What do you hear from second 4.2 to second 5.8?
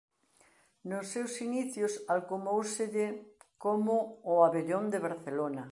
"o abellón de Barcelona".